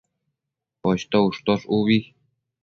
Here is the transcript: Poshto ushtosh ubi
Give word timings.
Poshto 0.83 1.21
ushtosh 1.27 1.69
ubi 1.79 1.99